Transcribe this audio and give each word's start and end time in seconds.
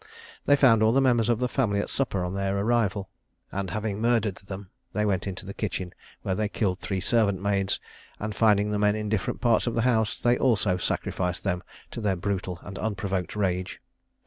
They 0.47 0.55
found 0.55 0.81
all 0.81 0.93
the 0.93 0.99
members 0.99 1.29
of 1.29 1.37
the 1.37 1.47
family 1.47 1.79
at 1.79 1.87
supper 1.91 2.23
on 2.25 2.33
their 2.33 2.57
arrival, 2.57 3.11
and 3.51 3.69
having 3.69 4.01
murdered 4.01 4.37
them, 4.37 4.71
they 4.93 5.05
went 5.05 5.27
into 5.27 5.45
the 5.45 5.53
kitchen, 5.53 5.93
where 6.23 6.33
they 6.33 6.49
killed 6.49 6.79
three 6.79 6.99
servant 6.99 7.39
maids; 7.39 7.79
and, 8.17 8.33
finding 8.35 8.71
the 8.71 8.79
men 8.79 8.95
in 8.95 9.09
different 9.09 9.41
parts 9.41 9.67
of 9.67 9.75
the 9.75 9.83
house, 9.83 10.19
they 10.19 10.39
also 10.39 10.77
sacrificed 10.77 11.43
them 11.43 11.61
to 11.91 12.01
their 12.01 12.15
brutal 12.15 12.57
and 12.63 12.79
unprovoked 12.79 13.35
rage. 13.35 13.79